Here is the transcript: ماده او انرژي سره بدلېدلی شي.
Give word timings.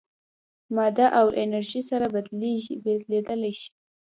ماده 0.75 1.05
او 1.19 1.27
انرژي 1.43 1.81
سره 1.89 2.05
بدلېدلی 2.13 3.53
شي. 3.59 3.69